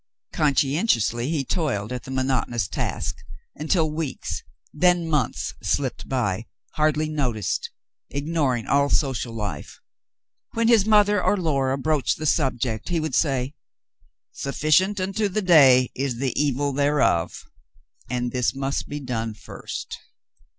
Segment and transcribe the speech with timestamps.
[0.33, 3.17] Conscientiously he toiled at the monotonous task,
[3.53, 4.41] until weeks,
[4.73, 7.69] then months, slipped by, hardly noticed,
[8.09, 9.79] ignoring all social life.
[10.55, 13.53] When his mother New Conditions 241 or Laura broached the subject, he would say:"
[14.11, 17.43] * Sufficient unto the day is the evil thereof,'
[18.09, 19.99] and this must be done first."